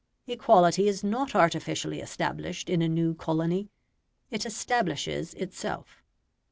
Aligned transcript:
Equality 0.25 0.87
is 0.87 1.03
not 1.03 1.35
artificially 1.35 1.99
established 1.99 2.71
in 2.71 2.81
a 2.81 2.87
new 2.89 3.13
colony; 3.13 3.69
it 4.31 4.47
establishes 4.47 5.35
itself. 5.35 6.01